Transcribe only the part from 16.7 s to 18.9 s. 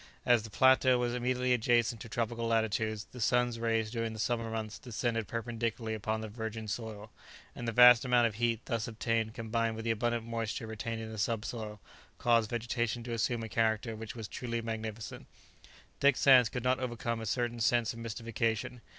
overcome a certain sense of mystification.